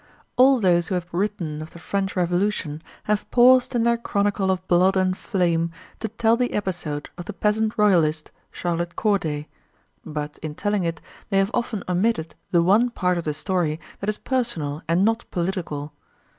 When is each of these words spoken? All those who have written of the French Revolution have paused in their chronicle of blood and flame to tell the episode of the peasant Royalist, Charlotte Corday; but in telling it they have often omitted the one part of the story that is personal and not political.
All 0.35 0.59
those 0.59 0.87
who 0.87 0.95
have 0.95 1.05
written 1.11 1.61
of 1.61 1.69
the 1.69 1.77
French 1.77 2.15
Revolution 2.15 2.81
have 3.03 3.29
paused 3.29 3.75
in 3.75 3.83
their 3.83 3.99
chronicle 3.99 4.49
of 4.49 4.67
blood 4.67 4.97
and 4.97 5.15
flame 5.15 5.69
to 5.99 6.07
tell 6.07 6.35
the 6.35 6.53
episode 6.53 7.11
of 7.19 7.25
the 7.25 7.33
peasant 7.33 7.77
Royalist, 7.77 8.31
Charlotte 8.51 8.95
Corday; 8.95 9.47
but 10.03 10.39
in 10.39 10.55
telling 10.55 10.83
it 10.83 11.01
they 11.29 11.37
have 11.37 11.51
often 11.53 11.83
omitted 11.87 12.33
the 12.49 12.63
one 12.63 12.89
part 12.89 13.19
of 13.19 13.25
the 13.25 13.33
story 13.35 13.79
that 13.99 14.09
is 14.09 14.17
personal 14.17 14.81
and 14.89 15.05
not 15.05 15.23
political. 15.29 15.93